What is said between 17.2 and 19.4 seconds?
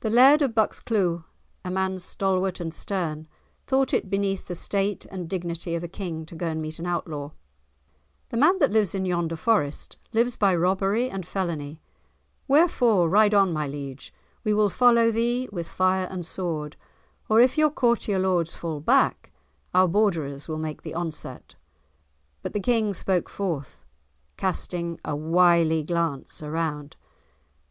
or if your courtier lords fall back,